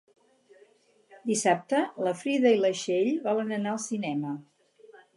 [1.33, 4.37] Dissabte na Frida i na Txell volen anar al cinema.